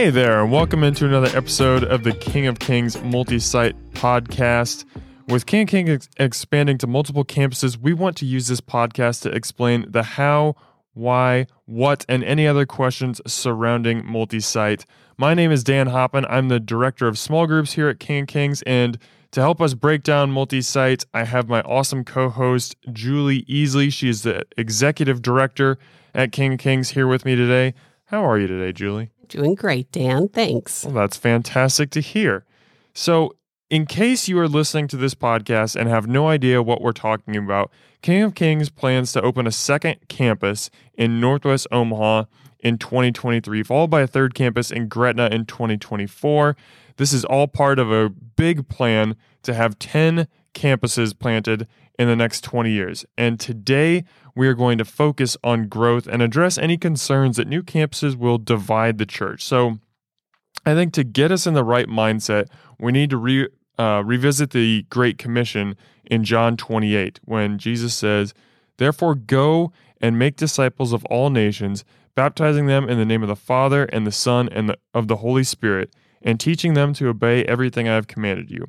Hey 0.00 0.08
there, 0.08 0.42
and 0.42 0.50
welcome 0.50 0.82
into 0.82 1.04
another 1.04 1.28
episode 1.36 1.84
of 1.84 2.04
the 2.04 2.12
King 2.12 2.46
of 2.46 2.58
Kings 2.58 2.98
multi 3.02 3.38
site 3.38 3.76
podcast. 3.92 4.86
With 5.28 5.44
King 5.44 5.64
of 5.64 5.68
Kings 5.68 5.90
ex- 5.90 6.08
expanding 6.16 6.78
to 6.78 6.86
multiple 6.86 7.22
campuses, 7.22 7.76
we 7.76 7.92
want 7.92 8.16
to 8.16 8.24
use 8.24 8.48
this 8.48 8.62
podcast 8.62 9.20
to 9.24 9.30
explain 9.30 9.84
the 9.86 10.02
how, 10.02 10.56
why, 10.94 11.48
what, 11.66 12.06
and 12.08 12.24
any 12.24 12.46
other 12.46 12.64
questions 12.64 13.20
surrounding 13.26 14.02
multi 14.06 14.40
site. 14.40 14.86
My 15.18 15.34
name 15.34 15.52
is 15.52 15.62
Dan 15.62 15.88
Hoppin. 15.88 16.24
I'm 16.30 16.48
the 16.48 16.60
director 16.60 17.06
of 17.06 17.18
small 17.18 17.46
groups 17.46 17.74
here 17.74 17.90
at 17.90 18.00
King 18.00 18.22
of 18.22 18.28
Kings, 18.28 18.62
and 18.62 18.96
to 19.32 19.42
help 19.42 19.60
us 19.60 19.74
break 19.74 20.02
down 20.02 20.30
multi 20.30 20.62
site, 20.62 21.04
I 21.12 21.24
have 21.24 21.46
my 21.46 21.60
awesome 21.60 22.06
co 22.06 22.30
host, 22.30 22.74
Julie 22.90 23.42
Eesley. 23.42 23.92
She 23.92 24.08
is 24.08 24.22
the 24.22 24.46
executive 24.56 25.20
director 25.20 25.76
at 26.14 26.32
King 26.32 26.54
of 26.54 26.58
Kings 26.58 26.88
here 26.88 27.06
with 27.06 27.26
me 27.26 27.36
today. 27.36 27.74
How 28.06 28.24
are 28.24 28.38
you 28.38 28.46
today, 28.46 28.72
Julie? 28.72 29.10
Doing 29.30 29.54
great, 29.54 29.90
Dan. 29.92 30.28
Thanks. 30.28 30.84
Well, 30.84 30.94
that's 30.94 31.16
fantastic 31.16 31.90
to 31.90 32.00
hear. 32.00 32.44
So, 32.92 33.36
in 33.70 33.86
case 33.86 34.26
you 34.26 34.36
are 34.40 34.48
listening 34.48 34.88
to 34.88 34.96
this 34.96 35.14
podcast 35.14 35.76
and 35.76 35.88
have 35.88 36.08
no 36.08 36.28
idea 36.28 36.60
what 36.60 36.82
we're 36.82 36.90
talking 36.90 37.36
about, 37.36 37.70
King 38.02 38.24
of 38.24 38.34
Kings 38.34 38.68
plans 38.70 39.12
to 39.12 39.22
open 39.22 39.46
a 39.46 39.52
second 39.52 40.08
campus 40.08 40.68
in 40.94 41.20
Northwest 41.20 41.68
Omaha 41.70 42.24
in 42.58 42.76
2023, 42.76 43.62
followed 43.62 43.90
by 43.90 44.00
a 44.00 44.08
third 44.08 44.34
campus 44.34 44.72
in 44.72 44.88
Gretna 44.88 45.28
in 45.28 45.46
2024. 45.46 46.56
This 46.96 47.12
is 47.12 47.24
all 47.24 47.46
part 47.46 47.78
of 47.78 47.92
a 47.92 48.08
big 48.08 48.68
plan 48.68 49.14
to 49.44 49.54
have 49.54 49.78
10 49.78 50.26
campuses 50.54 51.18
planted 51.18 51.66
in 51.98 52.08
the 52.08 52.16
next 52.16 52.42
20 52.44 52.70
years. 52.70 53.04
And 53.16 53.38
today 53.38 54.04
we 54.34 54.48
are 54.48 54.54
going 54.54 54.78
to 54.78 54.84
focus 54.84 55.36
on 55.44 55.68
growth 55.68 56.06
and 56.06 56.22
address 56.22 56.56
any 56.58 56.78
concerns 56.78 57.36
that 57.36 57.48
new 57.48 57.62
campuses 57.62 58.16
will 58.16 58.38
divide 58.38 58.98
the 58.98 59.06
church. 59.06 59.44
So 59.44 59.78
I 60.64 60.74
think 60.74 60.92
to 60.94 61.04
get 61.04 61.32
us 61.32 61.46
in 61.46 61.54
the 61.54 61.64
right 61.64 61.86
mindset, 61.86 62.48
we 62.78 62.92
need 62.92 63.10
to 63.10 63.16
re, 63.16 63.48
uh, 63.78 64.02
revisit 64.04 64.50
the 64.50 64.82
Great 64.90 65.18
Commission 65.18 65.76
in 66.04 66.24
John 66.24 66.56
28 66.56 67.20
when 67.24 67.58
Jesus 67.58 67.94
says, 67.94 68.34
Therefore, 68.78 69.14
go 69.14 69.72
and 70.00 70.18
make 70.18 70.36
disciples 70.36 70.92
of 70.92 71.04
all 71.06 71.30
nations, 71.30 71.84
baptizing 72.14 72.66
them 72.66 72.88
in 72.88 72.98
the 72.98 73.04
name 73.04 73.22
of 73.22 73.28
the 73.28 73.36
Father 73.36 73.84
and 73.84 74.06
the 74.06 74.12
Son 74.12 74.48
and 74.50 74.70
the, 74.70 74.78
of 74.94 75.08
the 75.08 75.16
Holy 75.16 75.44
Spirit, 75.44 75.94
and 76.22 76.40
teaching 76.40 76.74
them 76.74 76.92
to 76.94 77.08
obey 77.08 77.44
everything 77.44 77.88
I 77.88 77.94
have 77.94 78.06
commanded 78.06 78.50
you. 78.50 78.68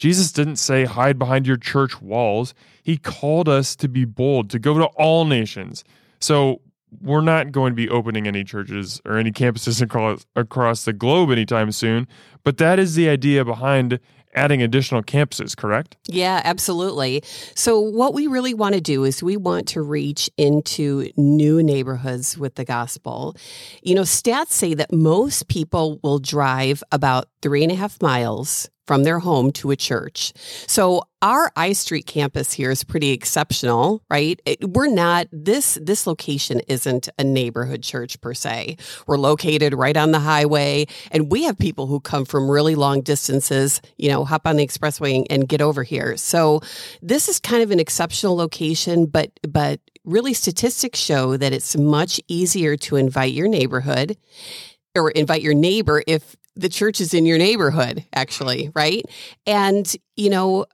Jesus 0.00 0.32
didn't 0.32 0.56
say 0.56 0.86
hide 0.86 1.18
behind 1.18 1.46
your 1.46 1.58
church 1.58 2.00
walls. 2.00 2.54
He 2.82 2.96
called 2.96 3.50
us 3.50 3.76
to 3.76 3.86
be 3.86 4.06
bold, 4.06 4.48
to 4.48 4.58
go 4.58 4.78
to 4.78 4.86
all 4.96 5.26
nations. 5.26 5.84
So 6.20 6.62
we're 7.02 7.20
not 7.20 7.52
going 7.52 7.72
to 7.72 7.76
be 7.76 7.90
opening 7.90 8.26
any 8.26 8.42
churches 8.42 9.02
or 9.04 9.18
any 9.18 9.30
campuses 9.30 9.82
across, 9.82 10.24
across 10.34 10.86
the 10.86 10.94
globe 10.94 11.30
anytime 11.30 11.70
soon, 11.70 12.08
but 12.44 12.56
that 12.56 12.78
is 12.78 12.94
the 12.94 13.10
idea 13.10 13.44
behind 13.44 14.00
adding 14.34 14.62
additional 14.62 15.02
campuses, 15.02 15.54
correct? 15.54 15.96
Yeah, 16.06 16.40
absolutely. 16.44 17.22
So, 17.54 17.78
what 17.78 18.14
we 18.14 18.26
really 18.26 18.54
want 18.54 18.76
to 18.76 18.80
do 18.80 19.04
is 19.04 19.22
we 19.22 19.36
want 19.36 19.68
to 19.68 19.82
reach 19.82 20.30
into 20.38 21.10
new 21.16 21.62
neighborhoods 21.62 22.38
with 22.38 22.54
the 22.54 22.64
gospel. 22.64 23.36
You 23.82 23.96
know, 23.96 24.02
stats 24.02 24.52
say 24.52 24.72
that 24.74 24.92
most 24.92 25.48
people 25.48 26.00
will 26.02 26.20
drive 26.20 26.82
about 26.90 27.28
three 27.42 27.62
and 27.62 27.72
a 27.72 27.74
half 27.74 28.00
miles 28.00 28.70
from 28.90 29.04
their 29.04 29.20
home 29.20 29.52
to 29.52 29.70
a 29.70 29.76
church. 29.76 30.32
So 30.66 31.04
our 31.22 31.52
I 31.54 31.74
Street 31.74 32.06
campus 32.06 32.52
here 32.52 32.72
is 32.72 32.82
pretty 32.82 33.12
exceptional, 33.12 34.02
right? 34.10 34.42
It, 34.44 34.68
we're 34.68 34.88
not 34.88 35.28
this 35.30 35.78
this 35.80 36.08
location 36.08 36.58
isn't 36.66 37.08
a 37.16 37.22
neighborhood 37.22 37.84
church 37.84 38.20
per 38.20 38.34
se. 38.34 38.78
We're 39.06 39.16
located 39.16 39.74
right 39.74 39.96
on 39.96 40.10
the 40.10 40.18
highway 40.18 40.88
and 41.12 41.30
we 41.30 41.44
have 41.44 41.56
people 41.56 41.86
who 41.86 42.00
come 42.00 42.24
from 42.24 42.50
really 42.50 42.74
long 42.74 43.00
distances, 43.00 43.80
you 43.96 44.08
know, 44.08 44.24
hop 44.24 44.44
on 44.44 44.56
the 44.56 44.66
expressway 44.66 45.18
and, 45.18 45.26
and 45.30 45.48
get 45.48 45.62
over 45.62 45.84
here. 45.84 46.16
So 46.16 46.60
this 47.00 47.28
is 47.28 47.38
kind 47.38 47.62
of 47.62 47.70
an 47.70 47.78
exceptional 47.78 48.34
location, 48.34 49.06
but 49.06 49.30
but 49.48 49.78
really 50.02 50.34
statistics 50.34 50.98
show 50.98 51.36
that 51.36 51.52
it's 51.52 51.76
much 51.76 52.20
easier 52.26 52.76
to 52.78 52.96
invite 52.96 53.34
your 53.34 53.46
neighborhood 53.46 54.16
or 54.96 55.10
invite 55.12 55.42
your 55.42 55.54
neighbor 55.54 56.02
if 56.06 56.34
the 56.56 56.68
church 56.68 57.00
is 57.00 57.14
in 57.14 57.26
your 57.26 57.38
neighborhood, 57.38 58.04
actually, 58.12 58.70
right? 58.74 59.04
And, 59.46 59.90
you 60.16 60.30
know, 60.30 60.66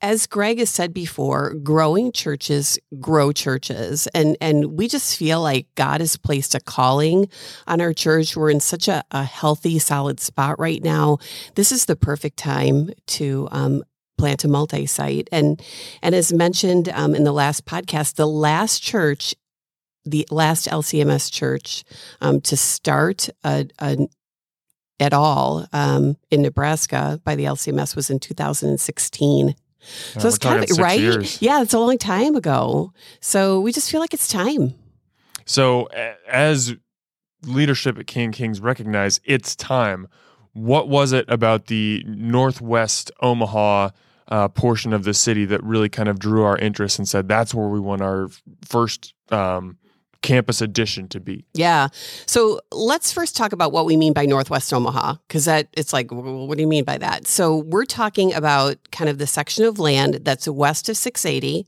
as 0.00 0.26
Greg 0.26 0.58
has 0.58 0.70
said 0.70 0.94
before, 0.94 1.54
growing 1.54 2.12
churches 2.12 2.78
grow 3.00 3.32
churches. 3.32 4.06
And 4.08 4.36
and 4.40 4.76
we 4.78 4.86
just 4.86 5.16
feel 5.16 5.42
like 5.42 5.66
God 5.74 6.00
has 6.00 6.16
placed 6.16 6.54
a 6.54 6.60
calling 6.60 7.28
on 7.66 7.80
our 7.80 7.92
church. 7.92 8.36
We're 8.36 8.50
in 8.50 8.60
such 8.60 8.86
a, 8.88 9.02
a 9.10 9.24
healthy, 9.24 9.78
solid 9.78 10.20
spot 10.20 10.58
right 10.58 10.82
now. 10.82 11.18
This 11.56 11.72
is 11.72 11.86
the 11.86 11.96
perfect 11.96 12.36
time 12.36 12.90
to 13.08 13.48
um, 13.50 13.82
plant 14.18 14.44
a 14.44 14.48
multi-site. 14.48 15.28
And 15.32 15.60
and 16.00 16.14
as 16.14 16.32
mentioned 16.32 16.88
um, 16.90 17.14
in 17.14 17.24
the 17.24 17.32
last 17.32 17.64
podcast, 17.64 18.14
the 18.14 18.26
last 18.26 18.82
church 18.82 19.34
the 20.04 20.26
last 20.30 20.66
LCMS 20.68 21.30
church 21.30 21.84
um, 22.22 22.40
to 22.40 22.56
start 22.56 23.28
a, 23.44 23.66
a, 23.78 24.08
at 25.00 25.12
all 25.12 25.66
um, 25.72 26.16
in 26.30 26.42
Nebraska 26.42 27.20
by 27.24 27.34
the 27.36 27.44
LCMS 27.44 27.94
was 27.94 28.10
in 28.10 28.18
2016. 28.18 29.48
Yeah, 29.48 29.54
so 30.20 30.28
it's 30.28 30.38
kind 30.38 30.68
of 30.68 30.78
right. 30.78 31.00
Years. 31.00 31.40
Yeah, 31.40 31.62
it's 31.62 31.72
a 31.72 31.78
long 31.78 31.98
time 31.98 32.34
ago. 32.34 32.92
So 33.20 33.60
we 33.60 33.72
just 33.72 33.90
feel 33.90 34.00
like 34.00 34.12
it's 34.12 34.28
time. 34.28 34.74
So 35.44 35.88
as 36.28 36.74
leadership 37.44 37.98
at 37.98 38.06
King 38.06 38.32
Kings 38.32 38.60
recognize 38.60 39.20
it's 39.24 39.54
time. 39.54 40.08
What 40.52 40.88
was 40.88 41.12
it 41.12 41.24
about 41.28 41.66
the 41.66 42.04
Northwest 42.06 43.10
Omaha 43.20 43.90
uh, 44.28 44.48
portion 44.48 44.92
of 44.92 45.04
the 45.04 45.14
city 45.14 45.44
that 45.46 45.62
really 45.62 45.88
kind 45.88 46.08
of 46.08 46.18
drew 46.18 46.42
our 46.42 46.58
interest 46.58 46.98
and 46.98 47.08
said 47.08 47.28
that's 47.28 47.54
where 47.54 47.68
we 47.68 47.80
want 47.80 48.02
our 48.02 48.28
first 48.66 49.14
um, 49.30 49.78
campus 50.22 50.60
addition 50.60 51.08
to 51.08 51.20
be? 51.20 51.46
Yeah. 51.54 51.88
So 52.26 52.60
let's 52.72 53.12
first 53.12 53.36
talk 53.36 53.52
about 53.52 53.72
what 53.72 53.86
we 53.86 53.96
mean 53.96 54.12
by 54.12 54.26
Northwest 54.26 54.72
Omaha, 54.72 55.16
because 55.26 55.44
that 55.44 55.68
it's 55.74 55.92
like, 55.92 56.10
what 56.10 56.56
do 56.56 56.62
you 56.62 56.68
mean 56.68 56.84
by 56.84 56.98
that? 56.98 57.26
So 57.26 57.58
we're 57.58 57.84
talking 57.84 58.34
about 58.34 58.76
kind 58.90 59.08
of 59.08 59.18
the 59.18 59.26
section 59.26 59.64
of 59.64 59.78
land 59.78 60.20
that's 60.22 60.48
west 60.48 60.88
of 60.88 60.96
680 60.96 61.66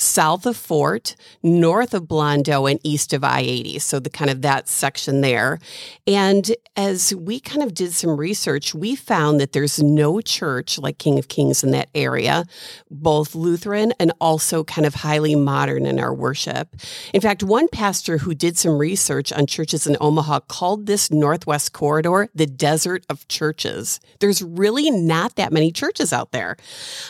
south 0.00 0.46
of 0.46 0.56
Fort, 0.56 1.16
north 1.42 1.94
of 1.94 2.04
Blondo, 2.04 2.70
and 2.70 2.80
east 2.82 3.12
of 3.12 3.24
I 3.24 3.40
80. 3.40 3.78
So, 3.78 4.00
the 4.00 4.10
kind 4.10 4.30
of 4.30 4.42
that 4.42 4.68
section 4.68 5.20
there. 5.20 5.58
And 6.06 6.50
as 6.76 7.14
we 7.14 7.40
kind 7.40 7.62
of 7.62 7.74
did 7.74 7.92
some 7.92 8.16
research, 8.16 8.74
we 8.74 8.96
found 8.96 9.40
that 9.40 9.52
there's 9.52 9.82
no 9.82 10.20
church 10.20 10.78
like 10.78 10.98
King 10.98 11.18
of 11.18 11.28
Kings 11.28 11.62
in 11.62 11.70
that 11.72 11.88
area, 11.94 12.44
both 12.90 13.34
Lutheran 13.34 13.92
and 13.98 14.12
also 14.20 14.64
kind 14.64 14.86
of 14.86 14.94
highly 14.94 15.34
modern 15.34 15.86
in 15.86 15.98
our 15.98 16.14
worship. 16.14 16.76
In 17.12 17.20
fact, 17.20 17.42
one 17.42 17.68
pastor 17.68 18.18
who 18.18 18.34
did 18.34 18.56
some 18.56 18.78
research 18.78 19.32
on 19.32 19.46
churches 19.46 19.86
in 19.86 19.96
Omaha 20.00 20.40
called 20.40 20.86
this 20.86 21.10
Northwest 21.10 21.72
Corridor 21.72 22.28
the 22.34 22.46
desert 22.46 23.04
of 23.08 23.26
churches. 23.28 24.00
There's 24.20 24.42
really 24.42 24.90
not 24.90 25.36
that 25.36 25.52
many 25.52 25.72
churches 25.72 26.12
out 26.12 26.32
there. 26.32 26.56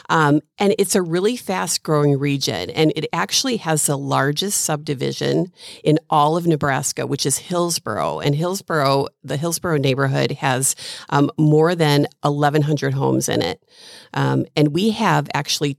Um, 0.08 0.40
and 0.58 0.74
it's 0.78 0.94
a 0.94 1.02
really 1.02 1.36
fast 1.36 1.82
growing 1.82 2.18
region 2.18 2.70
and 2.80 2.94
it 2.96 3.04
actually 3.12 3.58
has 3.58 3.84
the 3.84 3.98
largest 3.98 4.62
subdivision 4.62 5.52
in 5.84 5.98
all 6.08 6.38
of 6.38 6.46
Nebraska, 6.46 7.06
which 7.06 7.26
is 7.26 7.36
Hillsboro. 7.36 8.20
And 8.20 8.34
Hillsboro, 8.34 9.08
the 9.22 9.36
Hillsboro 9.36 9.76
neighborhood, 9.76 10.32
has 10.32 10.74
um, 11.10 11.30
more 11.36 11.74
than 11.74 12.06
1,100 12.22 12.94
homes 12.94 13.28
in 13.28 13.42
it. 13.42 13.62
Um, 14.14 14.46
and 14.56 14.68
we 14.68 14.92
have 14.92 15.28
actually 15.34 15.76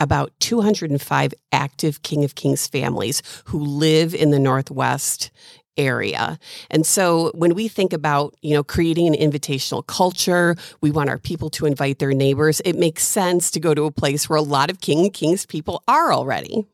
about 0.00 0.32
205 0.40 1.32
active 1.52 2.02
King 2.02 2.24
of 2.24 2.34
Kings 2.34 2.66
families 2.66 3.22
who 3.44 3.60
live 3.60 4.12
in 4.12 4.32
the 4.32 4.40
Northwest 4.40 5.30
area. 5.76 6.38
And 6.70 6.86
so 6.86 7.30
when 7.34 7.54
we 7.54 7.68
think 7.68 7.92
about, 7.92 8.34
you 8.42 8.54
know, 8.54 8.62
creating 8.62 9.06
an 9.06 9.14
invitational 9.14 9.86
culture, 9.86 10.56
we 10.80 10.90
want 10.90 11.10
our 11.10 11.18
people 11.18 11.50
to 11.50 11.66
invite 11.66 11.98
their 11.98 12.12
neighbors. 12.12 12.60
It 12.64 12.76
makes 12.76 13.04
sense 13.04 13.50
to 13.52 13.60
go 13.60 13.74
to 13.74 13.84
a 13.84 13.90
place 13.90 14.28
where 14.28 14.38
a 14.38 14.42
lot 14.42 14.70
of 14.70 14.80
King 14.80 15.10
Kings 15.10 15.46
people 15.46 15.82
are 15.88 16.12
already. 16.12 16.66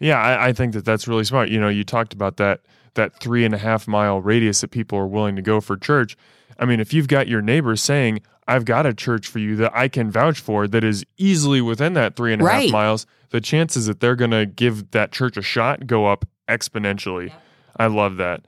Yeah, 0.00 0.20
I, 0.20 0.48
I 0.48 0.52
think 0.52 0.72
that 0.72 0.84
that's 0.84 1.06
really 1.06 1.24
smart. 1.24 1.50
You 1.50 1.60
know, 1.60 1.68
you 1.68 1.84
talked 1.84 2.12
about 2.12 2.36
that 2.38 2.60
that 2.94 3.20
three 3.20 3.44
and 3.44 3.54
a 3.54 3.58
half 3.58 3.86
mile 3.86 4.20
radius 4.20 4.62
that 4.62 4.72
people 4.72 4.98
are 4.98 5.06
willing 5.06 5.36
to 5.36 5.42
go 5.42 5.60
for 5.60 5.76
church. 5.76 6.16
I 6.58 6.64
mean, 6.64 6.80
if 6.80 6.92
you've 6.92 7.06
got 7.06 7.28
your 7.28 7.40
neighbors 7.40 7.80
saying, 7.80 8.20
I've 8.48 8.64
got 8.64 8.84
a 8.84 8.92
church 8.92 9.28
for 9.28 9.38
you 9.38 9.54
that 9.56 9.70
I 9.74 9.86
can 9.86 10.10
vouch 10.10 10.40
for 10.40 10.66
that 10.66 10.82
is 10.82 11.04
easily 11.16 11.60
within 11.60 11.92
that 11.92 12.16
three 12.16 12.32
and 12.32 12.42
a 12.42 12.44
right. 12.44 12.62
half 12.64 12.72
miles, 12.72 13.06
the 13.30 13.40
chances 13.40 13.86
that 13.86 14.00
they're 14.00 14.16
going 14.16 14.32
to 14.32 14.44
give 14.44 14.90
that 14.90 15.12
church 15.12 15.36
a 15.36 15.42
shot 15.42 15.86
go 15.86 16.06
up 16.06 16.26
exponentially. 16.48 17.28
Yep. 17.28 17.42
I 17.80 17.86
love 17.86 18.16
that. 18.18 18.44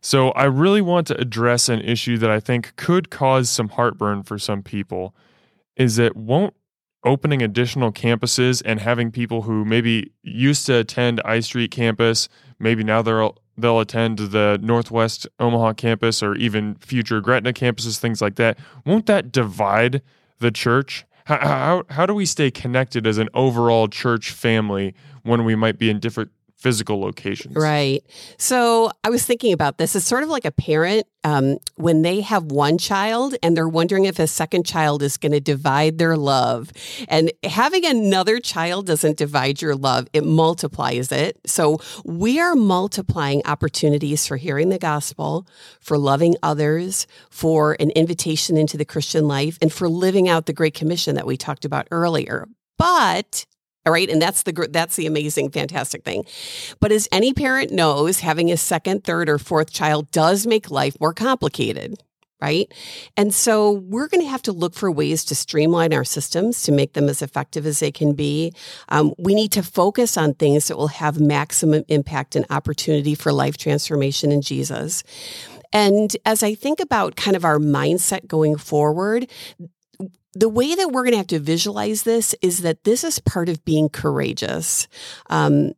So, 0.00 0.30
I 0.32 0.44
really 0.44 0.82
want 0.82 1.06
to 1.06 1.18
address 1.18 1.70
an 1.70 1.80
issue 1.80 2.18
that 2.18 2.30
I 2.30 2.38
think 2.38 2.76
could 2.76 3.10
cause 3.10 3.48
some 3.48 3.70
heartburn 3.70 4.22
for 4.22 4.38
some 4.38 4.62
people 4.62 5.14
is 5.76 5.96
that 5.96 6.14
won't 6.14 6.54
opening 7.04 7.42
additional 7.42 7.92
campuses 7.92 8.62
and 8.64 8.80
having 8.80 9.10
people 9.10 9.42
who 9.42 9.64
maybe 9.64 10.12
used 10.22 10.66
to 10.66 10.78
attend 10.78 11.20
I 11.24 11.40
Street 11.40 11.70
campus, 11.70 12.28
maybe 12.58 12.82
now 12.82 13.02
they're 13.02 13.30
they'll 13.56 13.80
attend 13.80 14.18
the 14.18 14.58
Northwest 14.62 15.28
Omaha 15.38 15.74
campus 15.74 16.22
or 16.22 16.34
even 16.34 16.74
future 16.76 17.20
Gretna 17.20 17.52
campuses, 17.52 17.98
things 17.98 18.20
like 18.20 18.34
that. 18.36 18.58
Won't 18.84 19.06
that 19.06 19.30
divide 19.30 20.02
the 20.40 20.50
church? 20.50 21.06
How, 21.26 21.38
how, 21.38 21.82
how 21.90 22.06
do 22.06 22.14
we 22.14 22.26
stay 22.26 22.50
connected 22.50 23.06
as 23.06 23.16
an 23.16 23.28
overall 23.32 23.88
church 23.88 24.32
family 24.32 24.94
when 25.22 25.44
we 25.44 25.54
might 25.54 25.78
be 25.78 25.88
in 25.88 26.00
different 26.00 26.32
physical 26.64 26.98
locations. 26.98 27.54
Right. 27.54 28.02
So 28.38 28.90
I 29.04 29.10
was 29.10 29.26
thinking 29.26 29.52
about 29.52 29.76
this. 29.76 29.94
It's 29.94 30.06
sort 30.06 30.22
of 30.22 30.30
like 30.30 30.46
a 30.46 30.50
parent 30.50 31.06
um, 31.22 31.58
when 31.74 32.00
they 32.00 32.22
have 32.22 32.44
one 32.44 32.78
child 32.78 33.34
and 33.42 33.54
they're 33.54 33.68
wondering 33.68 34.06
if 34.06 34.18
a 34.18 34.26
second 34.26 34.64
child 34.64 35.02
is 35.02 35.18
going 35.18 35.32
to 35.32 35.40
divide 35.40 35.98
their 35.98 36.16
love. 36.16 36.72
And 37.06 37.30
having 37.42 37.84
another 37.84 38.40
child 38.40 38.86
doesn't 38.86 39.18
divide 39.18 39.60
your 39.60 39.76
love, 39.76 40.06
it 40.14 40.24
multiplies 40.24 41.12
it. 41.12 41.38
So 41.44 41.80
we 42.06 42.40
are 42.40 42.54
multiplying 42.54 43.42
opportunities 43.44 44.26
for 44.26 44.38
hearing 44.38 44.70
the 44.70 44.78
gospel, 44.78 45.46
for 45.80 45.98
loving 45.98 46.34
others, 46.42 47.06
for 47.28 47.76
an 47.78 47.90
invitation 47.90 48.56
into 48.56 48.78
the 48.78 48.86
Christian 48.86 49.28
life, 49.28 49.58
and 49.60 49.70
for 49.70 49.86
living 49.86 50.30
out 50.30 50.46
the 50.46 50.54
Great 50.54 50.72
Commission 50.72 51.14
that 51.16 51.26
we 51.26 51.36
talked 51.36 51.66
about 51.66 51.88
earlier. 51.90 52.48
But 52.78 53.44
all 53.86 53.92
right. 53.92 54.08
And 54.08 54.20
that's 54.20 54.42
the, 54.44 54.68
that's 54.70 54.96
the 54.96 55.06
amazing, 55.06 55.50
fantastic 55.50 56.04
thing. 56.04 56.24
But 56.80 56.92
as 56.92 57.08
any 57.12 57.34
parent 57.34 57.70
knows, 57.70 58.20
having 58.20 58.50
a 58.50 58.56
second, 58.56 59.04
third, 59.04 59.28
or 59.28 59.38
fourth 59.38 59.72
child 59.72 60.10
does 60.10 60.46
make 60.46 60.70
life 60.70 60.96
more 61.00 61.14
complicated. 61.14 62.02
Right. 62.40 62.70
And 63.16 63.32
so 63.32 63.70
we're 63.70 64.08
going 64.08 64.20
to 64.20 64.28
have 64.28 64.42
to 64.42 64.52
look 64.52 64.74
for 64.74 64.90
ways 64.90 65.24
to 65.26 65.34
streamline 65.34 65.94
our 65.94 66.04
systems 66.04 66.62
to 66.64 66.72
make 66.72 66.92
them 66.92 67.08
as 67.08 67.22
effective 67.22 67.64
as 67.64 67.78
they 67.78 67.90
can 67.90 68.12
be. 68.12 68.52
Um, 68.90 69.14
we 69.16 69.34
need 69.34 69.50
to 69.52 69.62
focus 69.62 70.18
on 70.18 70.34
things 70.34 70.68
that 70.68 70.76
will 70.76 70.88
have 70.88 71.18
maximum 71.18 71.84
impact 71.88 72.36
and 72.36 72.44
opportunity 72.50 73.14
for 73.14 73.32
life 73.32 73.56
transformation 73.56 74.30
in 74.30 74.42
Jesus. 74.42 75.04
And 75.72 76.14
as 76.26 76.42
I 76.42 76.54
think 76.54 76.80
about 76.80 77.16
kind 77.16 77.36
of 77.36 77.46
our 77.46 77.58
mindset 77.58 78.26
going 78.26 78.56
forward, 78.56 79.30
the 80.32 80.48
way 80.48 80.74
that 80.74 80.90
we're 80.90 81.02
going 81.02 81.12
to 81.12 81.18
have 81.18 81.26
to 81.28 81.38
visualize 81.38 82.02
this 82.02 82.34
is 82.42 82.62
that 82.62 82.84
this 82.84 83.04
is 83.04 83.18
part 83.20 83.48
of 83.48 83.64
being 83.64 83.88
courageous. 83.88 84.88
Um, 85.30 85.72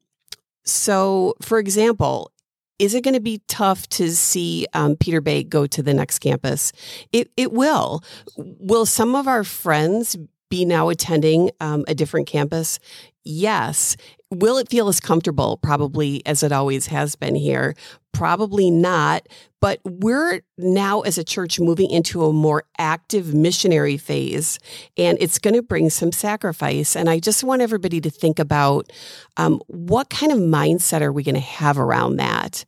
so, 0.64 1.34
for 1.40 1.58
example, 1.58 2.32
is 2.78 2.94
it 2.94 3.04
going 3.04 3.14
to 3.14 3.20
be 3.20 3.42
tough 3.48 3.88
to 3.88 4.10
see 4.10 4.66
um, 4.74 4.96
Peter 4.96 5.20
Bay 5.20 5.42
go 5.42 5.66
to 5.66 5.82
the 5.82 5.94
next 5.94 6.18
campus? 6.18 6.72
It, 7.12 7.30
it 7.36 7.52
will. 7.52 8.02
Will 8.36 8.86
some 8.86 9.14
of 9.14 9.26
our 9.26 9.44
friends 9.44 10.16
be 10.50 10.64
now 10.64 10.88
attending 10.88 11.50
um, 11.60 11.84
a 11.88 11.94
different 11.94 12.26
campus? 12.26 12.78
Yes. 13.24 13.96
Will 14.30 14.56
it 14.58 14.68
feel 14.68 14.88
as 14.88 15.00
comfortable? 15.00 15.56
Probably 15.56 16.24
as 16.26 16.42
it 16.42 16.52
always 16.52 16.86
has 16.86 17.16
been 17.16 17.34
here. 17.34 17.74
Probably 18.12 18.70
not. 18.70 19.26
But 19.60 19.80
we're 19.84 20.42
now, 20.56 21.00
as 21.00 21.18
a 21.18 21.24
church, 21.24 21.58
moving 21.58 21.90
into 21.90 22.24
a 22.24 22.32
more 22.32 22.64
active 22.78 23.34
missionary 23.34 23.96
phase, 23.96 24.60
and 24.96 25.18
it's 25.20 25.38
going 25.38 25.54
to 25.54 25.62
bring 25.62 25.90
some 25.90 26.12
sacrifice. 26.12 26.94
And 26.94 27.10
I 27.10 27.18
just 27.18 27.42
want 27.42 27.62
everybody 27.62 28.00
to 28.00 28.10
think 28.10 28.38
about 28.38 28.92
um, 29.36 29.60
what 29.66 30.08
kind 30.08 30.30
of 30.30 30.38
mindset 30.38 31.02
are 31.02 31.12
we 31.12 31.24
going 31.24 31.34
to 31.34 31.40
have 31.40 31.78
around 31.78 32.16
that? 32.16 32.64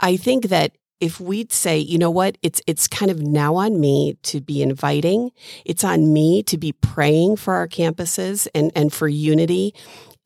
I 0.00 0.16
think 0.16 0.48
that 0.48 0.72
if 1.00 1.20
we'd 1.20 1.52
say, 1.52 1.78
you 1.78 1.98
know 1.98 2.10
what, 2.10 2.38
it's 2.42 2.60
it's 2.66 2.88
kind 2.88 3.10
of 3.10 3.20
now 3.20 3.56
on 3.56 3.80
me 3.80 4.16
to 4.24 4.40
be 4.40 4.62
inviting. 4.62 5.30
It's 5.64 5.84
on 5.84 6.12
me 6.12 6.42
to 6.44 6.56
be 6.56 6.72
praying 6.72 7.36
for 7.36 7.54
our 7.54 7.68
campuses 7.68 8.48
and 8.54 8.72
and 8.74 8.92
for 8.92 9.08
unity 9.08 9.74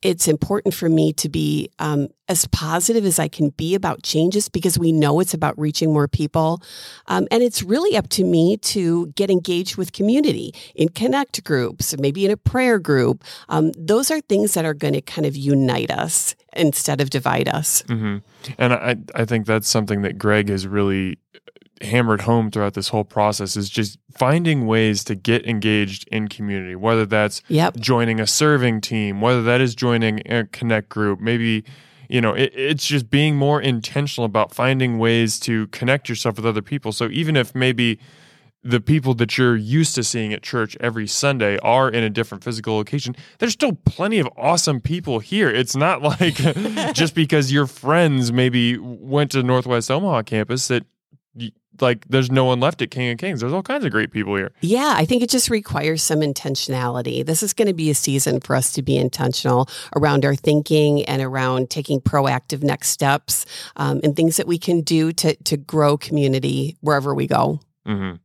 it's 0.01 0.27
important 0.27 0.73
for 0.73 0.89
me 0.89 1.13
to 1.13 1.29
be 1.29 1.69
um, 1.79 2.07
as 2.27 2.47
positive 2.47 3.05
as 3.05 3.19
I 3.19 3.27
can 3.27 3.49
be 3.49 3.75
about 3.75 4.03
changes 4.03 4.49
because 4.49 4.79
we 4.79 4.91
know 4.91 5.19
it's 5.19 5.33
about 5.33 5.57
reaching 5.59 5.93
more 5.93 6.07
people. 6.07 6.61
Um, 7.07 7.27
and 7.29 7.43
it's 7.43 7.61
really 7.61 7.95
up 7.95 8.09
to 8.09 8.23
me 8.23 8.57
to 8.57 9.07
get 9.15 9.29
engaged 9.29 9.77
with 9.77 9.93
community 9.93 10.53
in 10.75 10.89
connect 10.89 11.43
groups, 11.43 11.95
maybe 11.99 12.25
in 12.25 12.31
a 12.31 12.37
prayer 12.37 12.79
group. 12.79 13.23
Um, 13.49 13.71
those 13.77 14.09
are 14.09 14.21
things 14.21 14.53
that 14.55 14.65
are 14.65 14.73
going 14.73 14.93
to 14.93 15.01
kind 15.01 15.25
of 15.25 15.35
unite 15.35 15.91
us 15.91 16.35
instead 16.53 16.99
of 16.99 17.09
divide 17.09 17.47
us. 17.47 17.83
Mm-hmm. 17.83 18.17
And 18.57 18.73
I, 18.73 18.95
I 19.13 19.25
think 19.25 19.45
that's 19.45 19.69
something 19.69 20.01
that 20.01 20.17
Greg 20.17 20.49
has 20.49 20.67
really 20.67 21.19
hammered 21.83 22.21
home 22.21 22.51
throughout 22.51 22.73
this 22.73 22.89
whole 22.89 23.03
process 23.03 23.55
is 23.55 23.69
just 23.69 23.97
finding 24.11 24.67
ways 24.67 25.03
to 25.05 25.15
get 25.15 25.45
engaged 25.45 26.07
in 26.11 26.27
community, 26.27 26.75
whether 26.75 27.05
that's 27.05 27.41
yep. 27.47 27.75
joining 27.77 28.19
a 28.19 28.27
serving 28.27 28.81
team, 28.81 29.21
whether 29.21 29.43
that 29.43 29.61
is 29.61 29.75
joining 29.75 30.21
a 30.31 30.45
connect 30.45 30.89
group, 30.89 31.19
maybe 31.19 31.63
you 32.09 32.19
know 32.19 32.33
it, 32.33 32.51
it's 32.53 32.85
just 32.85 33.09
being 33.09 33.35
more 33.35 33.61
intentional 33.61 34.25
about 34.25 34.53
finding 34.53 34.97
ways 34.97 35.39
to 35.39 35.67
connect 35.67 36.09
yourself 36.09 36.35
with 36.35 36.45
other 36.45 36.61
people 36.61 36.91
so 36.91 37.07
even 37.07 37.37
if 37.37 37.55
maybe 37.55 37.97
the 38.63 38.79
people 38.79 39.13
that 39.15 39.37
you're 39.37 39.55
used 39.55 39.95
to 39.95 40.03
seeing 40.03 40.33
at 40.33 40.43
church 40.43 40.77
every 40.79 41.07
Sunday 41.07 41.57
are 41.59 41.89
in 41.89 42.03
a 42.03 42.09
different 42.09 42.43
physical 42.43 42.75
location, 42.75 43.15
there's 43.39 43.53
still 43.53 43.73
plenty 43.85 44.19
of 44.19 44.29
awesome 44.37 44.79
people 44.79 45.19
here. 45.19 45.49
It's 45.49 45.75
not 45.75 46.01
like 46.21 46.35
just 46.93 47.15
because 47.15 47.51
your 47.51 47.67
friends 47.67 48.31
maybe 48.31 48.77
went 48.77 49.31
to 49.31 49.43
Northwest 49.43 49.89
Omaha 49.89 50.23
campus 50.23 50.67
that 50.67 50.85
like 51.79 52.05
there's 52.09 52.29
no 52.29 52.45
one 52.45 52.59
left 52.59 52.81
at 52.81 52.91
King 52.91 53.11
of 53.11 53.17
Kings. 53.17 53.39
There's 53.39 53.53
all 53.53 53.63
kinds 53.63 53.85
of 53.85 53.91
great 53.91 54.11
people 54.11 54.35
here. 54.35 54.51
Yeah, 54.61 54.93
I 54.95 55.05
think 55.05 55.23
it 55.23 55.29
just 55.29 55.49
requires 55.49 56.01
some 56.01 56.19
intentionality. 56.19 57.25
This 57.25 57.41
is 57.41 57.53
going 57.53 57.67
to 57.67 57.73
be 57.73 57.89
a 57.89 57.95
season 57.95 58.39
for 58.39 58.55
us 58.55 58.71
to 58.73 58.81
be 58.81 58.97
intentional 58.97 59.69
around 59.95 60.25
our 60.25 60.35
thinking 60.35 61.05
and 61.05 61.21
around 61.21 61.69
taking 61.69 62.01
proactive 62.01 62.63
next 62.63 62.89
steps 62.89 63.45
um, 63.77 64.01
and 64.03 64.15
things 64.15 64.37
that 64.37 64.47
we 64.47 64.57
can 64.57 64.81
do 64.81 65.11
to 65.13 65.35
to 65.35 65.57
grow 65.57 65.97
community 65.97 66.77
wherever 66.81 67.15
we 67.15 67.27
go. 67.27 67.59
Mm-hmm. 67.87 68.15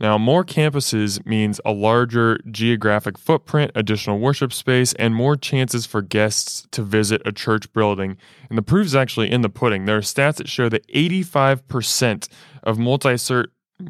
Now, 0.00 0.16
more 0.18 0.44
campuses 0.44 1.24
means 1.26 1.60
a 1.64 1.72
larger 1.72 2.38
geographic 2.50 3.18
footprint, 3.18 3.72
additional 3.74 4.18
worship 4.18 4.52
space, 4.52 4.92
and 4.94 5.14
more 5.14 5.36
chances 5.36 5.86
for 5.86 6.02
guests 6.02 6.66
to 6.70 6.82
visit 6.82 7.22
a 7.24 7.32
church 7.32 7.72
building. 7.72 8.16
And 8.48 8.56
the 8.56 8.62
proof 8.62 8.86
is 8.86 8.94
actually 8.94 9.30
in 9.30 9.42
the 9.42 9.48
pudding. 9.48 9.84
There 9.84 9.98
are 9.98 10.02
stats 10.02 10.36
that 10.36 10.48
show 10.48 10.68
that 10.68 10.86
85% 10.88 12.28
of 12.62 12.78
multi 12.78 13.16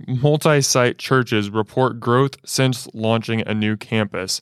multi-site 0.06 0.98
churches 0.98 1.50
report 1.50 1.98
growth 2.00 2.36
since 2.44 2.88
launching 2.94 3.42
a 3.46 3.54
new 3.54 3.76
campus. 3.76 4.40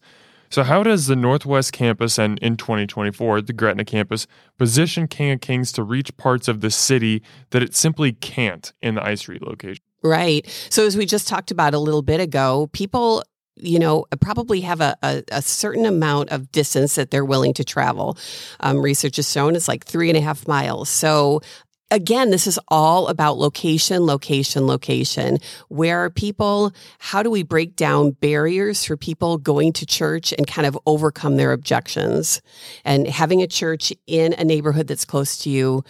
So, 0.51 0.63
how 0.63 0.83
does 0.83 1.07
the 1.07 1.17
Northwest 1.17 1.73
campus 1.73 2.19
and 2.19 2.39
in 2.39 2.57
2024, 2.57 3.43
the 3.43 3.53
Gretna 3.53 3.85
campus, 3.85 4.27
position 4.57 5.07
King 5.07 5.33
of 5.33 5.41
Kings 5.41 5.73
to 5.73 5.83
reach 5.83 6.17
parts 6.17 6.49
of 6.49 6.63
the 6.63 6.71
city 6.71 7.23
that 7.51 7.63
it 7.63 7.75
simply 7.75 8.13
can't 8.13 8.73
in 8.81 8.95
the 8.95 9.05
I 9.05 9.15
Street 9.15 9.43
location? 9.43 9.85
Right. 10.03 10.47
So, 10.71 10.87
as 10.87 10.97
we 10.97 11.07
just 11.07 11.29
talked 11.29 11.51
about 11.51 11.75
a 11.75 11.79
little 11.79 12.03
bit 12.03 12.21
ago, 12.21 12.69
people 12.73 13.25
you 13.61 13.79
know, 13.79 14.07
probably 14.21 14.61
have 14.61 14.81
a, 14.81 14.97
a, 15.03 15.23
a, 15.33 15.43
certain 15.43 15.85
amount 15.85 16.31
of 16.31 16.53
distance 16.53 16.95
that 16.95 17.11
they're 17.11 17.25
willing 17.25 17.53
to 17.55 17.65
travel. 17.65 18.17
Um, 18.61 18.81
research 18.81 19.17
has 19.17 19.31
shown 19.31 19.57
it's 19.57 19.67
like 19.67 19.85
three 19.85 20.09
and 20.09 20.17
a 20.17 20.21
half 20.21 20.47
miles. 20.47 20.89
So 20.89 21.41
again, 21.91 22.31
this 22.31 22.47
is 22.47 22.59
all 22.69 23.09
about 23.09 23.39
location, 23.39 24.05
location, 24.07 24.67
location. 24.67 25.39
Where 25.69 26.05
are 26.05 26.11
people? 26.11 26.73
How 26.99 27.23
do 27.23 27.31
we 27.31 27.43
break 27.43 27.77
down 27.77 28.13
barriers 28.13 28.85
for 28.85 28.97
people 28.97 29.39
going 29.39 29.73
to 29.75 29.87
church 29.87 30.33
and 30.33 30.47
kind 30.47 30.67
of 30.67 30.79
overcome 30.87 31.37
their 31.37 31.53
objections? 31.53 32.43
And 32.85 33.07
having 33.07 33.43
a 33.43 33.47
church 33.47 33.93
in 34.07 34.35
a 34.35 34.45
neighborhood 34.45 34.87
that's 34.87 35.05
close 35.05 35.39
to 35.39 35.51
you 35.51 35.85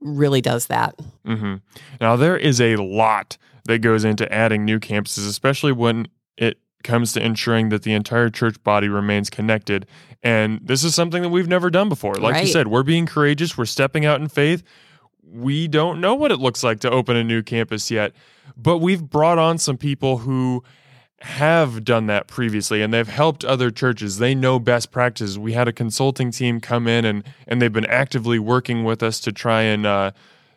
really 0.00 0.40
does 0.40 0.66
that. 0.66 0.98
Mm-hmm. 1.26 1.56
Now, 2.00 2.16
there 2.16 2.36
is 2.36 2.60
a 2.60 2.76
lot 2.76 3.36
that 3.64 3.78
goes 3.78 4.04
into 4.04 4.32
adding 4.32 4.64
new 4.64 4.80
campuses, 4.80 5.26
especially 5.28 5.72
when 5.72 6.08
it 6.36 6.58
comes 6.82 7.12
to 7.12 7.24
ensuring 7.24 7.68
that 7.68 7.82
the 7.82 7.92
entire 7.92 8.28
church 8.28 8.62
body 8.64 8.88
remains 8.88 9.30
connected. 9.30 9.86
And 10.22 10.60
this 10.62 10.82
is 10.82 10.94
something 10.94 11.22
that 11.22 11.28
we've 11.28 11.48
never 11.48 11.70
done 11.70 11.88
before. 11.88 12.14
Like 12.14 12.34
right. 12.34 12.46
you 12.46 12.50
said, 12.50 12.68
we're 12.68 12.82
being 12.82 13.06
courageous, 13.06 13.56
we're 13.56 13.64
stepping 13.66 14.04
out 14.04 14.20
in 14.20 14.28
faith 14.28 14.62
we 15.32 15.66
don't 15.66 16.00
know 16.00 16.14
what 16.14 16.30
it 16.30 16.38
looks 16.38 16.62
like 16.62 16.80
to 16.80 16.90
open 16.90 17.16
a 17.16 17.24
new 17.24 17.42
campus 17.42 17.90
yet, 17.90 18.12
but 18.56 18.78
we've 18.78 19.02
brought 19.02 19.38
on 19.38 19.58
some 19.58 19.78
people 19.78 20.18
who 20.18 20.62
have 21.20 21.84
done 21.84 22.06
that 22.08 22.26
previously 22.26 22.82
and 22.82 22.92
they've 22.92 23.08
helped 23.08 23.44
other 23.44 23.70
churches. 23.70 24.18
They 24.18 24.34
know 24.34 24.58
best 24.58 24.90
practices. 24.90 25.38
We 25.38 25.52
had 25.52 25.68
a 25.68 25.72
consulting 25.72 26.32
team 26.32 26.60
come 26.60 26.88
in 26.88 27.04
and 27.04 27.22
and 27.46 27.62
they've 27.62 27.72
been 27.72 27.86
actively 27.86 28.38
working 28.38 28.84
with 28.84 29.02
us 29.02 29.20
to 29.20 29.32
try 29.32 29.62
and 29.62 29.86
uh, 29.86 30.10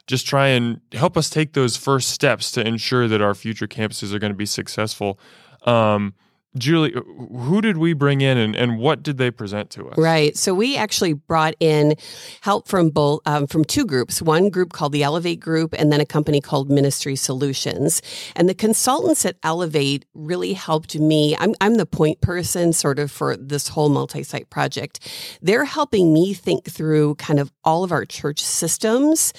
just 0.08 0.28
try 0.28 0.48
and 0.50 0.82
help 0.92 1.18
us 1.18 1.30
take 1.30 1.54
those 1.54 1.78
first 1.78 2.10
steps 2.10 2.52
to 2.52 2.66
ensure 2.66 3.08
that 3.08 3.22
our 3.22 3.34
future 3.34 3.68
campuses 3.68 4.14
are 4.14 4.20
going 4.20 4.34
to 4.34 4.38
be 4.38 4.46
successful. 4.46 5.20
Um, 5.64 6.14
Julie, 6.58 6.94
who 6.94 7.62
did 7.62 7.78
we 7.78 7.94
bring 7.94 8.22
in 8.22 8.38
and, 8.38 8.56
and 8.56 8.80
what 8.80 9.04
did 9.04 9.18
they 9.18 9.30
present 9.30 9.70
to 9.72 9.90
us? 9.90 9.98
Right. 9.98 10.38
So 10.38 10.54
we 10.54 10.78
actually 10.78 11.14
brought 11.14 11.54
in 11.60 11.96
help 12.42 12.68
from 12.68 12.90
both 12.90 13.22
um, 13.26 13.46
from 13.48 13.66
two 13.66 13.86
groups. 13.86 14.22
One 14.22 14.50
group 14.50 14.72
called 14.72 14.94
the 14.94 15.04
Elevate 15.04 15.40
Group, 15.40 15.76
and 15.78 15.92
then 15.92 16.00
a 16.00 16.06
company 16.06 16.40
called 16.40 16.72
Ministry 16.72 17.16
Solutions. 17.16 18.02
And 18.36 18.48
the 18.48 18.54
consultants 18.54 19.26
at 19.26 19.36
Elevate 19.44 20.06
really 20.14 20.54
helped 20.54 20.98
me. 20.98 21.36
I'm 21.40 21.56
I'm 21.60 21.76
the 21.76 21.86
point 21.86 22.22
person 22.22 22.72
sort 22.72 23.00
of 23.00 23.12
for 23.12 23.36
this 23.36 23.68
whole 23.68 23.90
multi-site 23.90 24.50
project. 24.50 25.00
They're 25.42 25.66
helping 25.66 26.14
me 26.14 26.34
think 26.34 26.66
through 26.66 27.16
kind 27.16 27.40
of 27.40 27.52
all 27.66 27.84
of 27.84 27.92
our 27.92 28.06
church 28.06 28.40
systems 28.40 29.34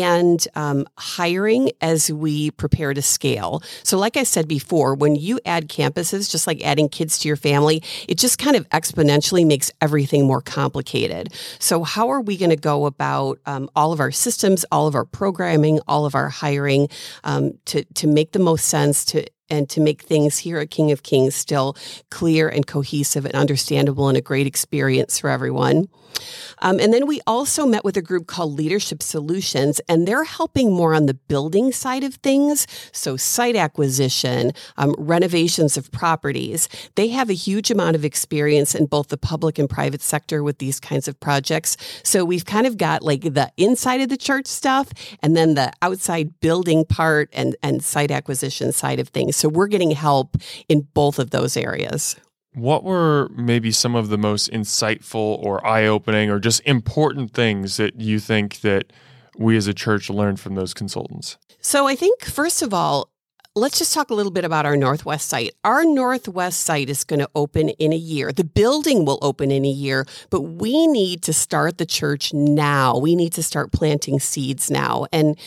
and 0.00 0.46
um, 0.54 0.86
hiring 0.98 1.70
as 1.80 2.10
we 2.10 2.50
prepare 2.52 2.94
to 2.94 3.02
scale. 3.02 3.62
So, 3.82 3.98
like 3.98 4.16
I 4.16 4.22
said 4.22 4.48
before, 4.48 4.94
when 4.94 5.16
you 5.16 5.40
add 5.44 5.68
campuses, 5.68 6.30
just 6.30 6.46
like 6.46 6.62
adding 6.64 6.88
kids 6.88 7.18
to 7.18 7.28
your 7.28 7.36
family, 7.36 7.82
it 8.08 8.18
just 8.18 8.38
kind 8.38 8.56
of 8.56 8.68
exponentially 8.70 9.46
makes 9.46 9.70
everything 9.80 10.26
more 10.26 10.40
complicated. 10.40 11.32
So, 11.58 11.84
how 11.84 12.08
are 12.10 12.20
we 12.20 12.36
going 12.36 12.50
to 12.50 12.56
go 12.56 12.86
about 12.86 13.38
um, 13.46 13.68
all 13.74 13.92
of 13.92 14.00
our 14.00 14.12
systems, 14.12 14.64
all 14.70 14.86
of 14.86 14.94
our 14.94 15.04
programming, 15.04 15.80
all 15.88 16.06
of 16.06 16.14
our 16.14 16.28
hiring 16.28 16.88
um, 17.24 17.58
to 17.66 17.84
to 17.84 18.06
make 18.06 18.32
the 18.32 18.38
most 18.38 18.66
sense 18.66 19.04
to 19.06 19.26
and 19.52 19.68
to 19.68 19.80
make 19.80 20.02
things 20.02 20.38
here 20.38 20.58
at 20.58 20.70
King 20.70 20.90
of 20.92 21.02
Kings 21.02 21.34
still 21.34 21.76
clear 22.10 22.48
and 22.48 22.66
cohesive 22.66 23.26
and 23.26 23.34
understandable 23.34 24.08
and 24.08 24.16
a 24.16 24.22
great 24.22 24.46
experience 24.46 25.18
for 25.18 25.28
everyone. 25.28 25.88
Um, 26.62 26.78
and 26.78 26.92
then 26.92 27.06
we 27.06 27.20
also 27.26 27.66
met 27.66 27.84
with 27.84 27.96
a 27.96 28.02
group 28.02 28.26
called 28.26 28.56
Leadership 28.56 29.02
Solutions, 29.02 29.80
and 29.88 30.06
they're 30.06 30.24
helping 30.24 30.72
more 30.72 30.94
on 30.94 31.06
the 31.06 31.14
building 31.14 31.72
side 31.72 32.04
of 32.04 32.14
things. 32.16 32.66
So, 32.92 33.16
site 33.16 33.56
acquisition, 33.56 34.52
um, 34.76 34.94
renovations 34.98 35.76
of 35.76 35.90
properties. 35.90 36.68
They 36.94 37.08
have 37.08 37.30
a 37.30 37.34
huge 37.34 37.70
amount 37.70 37.96
of 37.96 38.04
experience 38.04 38.74
in 38.74 38.86
both 38.86 39.08
the 39.08 39.18
public 39.18 39.58
and 39.58 39.68
private 39.68 40.02
sector 40.02 40.42
with 40.42 40.58
these 40.58 40.78
kinds 40.78 41.08
of 41.08 41.18
projects. 41.20 41.76
So, 42.02 42.24
we've 42.24 42.46
kind 42.46 42.66
of 42.66 42.76
got 42.78 43.02
like 43.02 43.22
the 43.22 43.52
inside 43.56 44.00
of 44.00 44.08
the 44.08 44.16
church 44.16 44.46
stuff 44.46 44.88
and 45.20 45.36
then 45.36 45.54
the 45.54 45.72
outside 45.82 46.40
building 46.40 46.84
part 46.84 47.28
and, 47.32 47.56
and 47.62 47.82
site 47.82 48.10
acquisition 48.10 48.72
side 48.72 49.00
of 49.00 49.08
things. 49.08 49.36
So, 49.36 49.48
we're 49.48 49.66
getting 49.66 49.90
help 49.90 50.36
in 50.68 50.86
both 50.94 51.18
of 51.18 51.30
those 51.30 51.56
areas. 51.56 52.16
What 52.54 52.84
were 52.84 53.30
maybe 53.34 53.70
some 53.70 53.94
of 53.94 54.08
the 54.08 54.18
most 54.18 54.50
insightful 54.50 55.42
or 55.42 55.66
eye-opening 55.66 56.30
or 56.30 56.38
just 56.38 56.60
important 56.66 57.32
things 57.32 57.78
that 57.78 58.00
you 58.00 58.18
think 58.18 58.60
that 58.60 58.92
we 59.38 59.56
as 59.56 59.66
a 59.66 59.74
church 59.74 60.10
learned 60.10 60.38
from 60.38 60.54
those 60.54 60.74
consultants? 60.74 61.38
So 61.60 61.86
I 61.86 61.94
think 61.94 62.24
first 62.24 62.60
of 62.60 62.74
all, 62.74 63.08
let's 63.54 63.78
just 63.78 63.94
talk 63.94 64.10
a 64.10 64.14
little 64.14 64.32
bit 64.32 64.44
about 64.44 64.66
our 64.66 64.76
Northwest 64.76 65.28
site. 65.28 65.52
Our 65.64 65.84
Northwest 65.84 66.60
site 66.60 66.90
is 66.90 67.04
going 67.04 67.20
to 67.20 67.28
open 67.34 67.70
in 67.70 67.92
a 67.92 67.96
year. 67.96 68.32
The 68.32 68.44
building 68.44 69.04
will 69.04 69.18
open 69.22 69.50
in 69.50 69.64
a 69.64 69.70
year, 69.70 70.06
but 70.30 70.42
we 70.42 70.86
need 70.86 71.22
to 71.22 71.32
start 71.32 71.78
the 71.78 71.86
church 71.86 72.32
now. 72.32 72.98
We 72.98 73.14
need 73.14 73.32
to 73.34 73.42
start 73.42 73.72
planting 73.72 74.20
seeds 74.20 74.70
now. 74.70 75.06
And 75.12 75.38